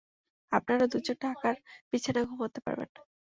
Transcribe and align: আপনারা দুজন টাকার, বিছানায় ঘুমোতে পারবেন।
আপনারা 0.51 0.85
দুজন 0.87 1.17
টাকার, 1.21 1.55
বিছানায় 1.91 2.27
ঘুমোতে 2.29 2.59
পারবেন। 2.65 2.89